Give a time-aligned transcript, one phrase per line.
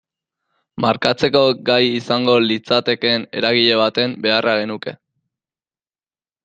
[0.85, 4.97] Markatzeko gai izango litzatekeen eragile baten beharra genuke.